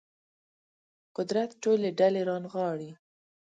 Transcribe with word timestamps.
قدرت 1.17 1.49
ټولې 1.63 1.89
ډلې 1.99 2.21
رانغاړي 2.29 2.91